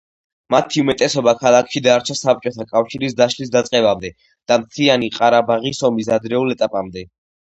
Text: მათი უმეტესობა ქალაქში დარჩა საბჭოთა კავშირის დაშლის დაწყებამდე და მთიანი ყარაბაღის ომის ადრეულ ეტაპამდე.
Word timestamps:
მათი 0.53 0.79
უმეტესობა 0.83 1.33
ქალაქში 1.41 1.81
დარჩა 1.87 2.15
საბჭოთა 2.19 2.65
კავშირის 2.71 3.15
დაშლის 3.19 3.51
დაწყებამდე 3.57 4.11
და 4.53 4.59
მთიანი 4.63 5.11
ყარაბაღის 5.21 5.83
ომის 5.91 6.13
ადრეულ 6.19 6.57
ეტაპამდე. 6.57 7.07